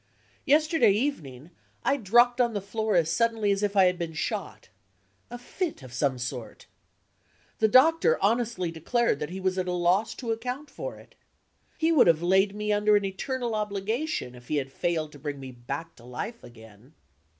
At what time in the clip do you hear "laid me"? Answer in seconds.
12.23-12.73